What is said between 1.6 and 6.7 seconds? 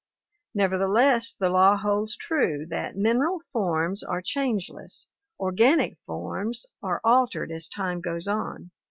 holds true that mineral forms are changeless, organic forms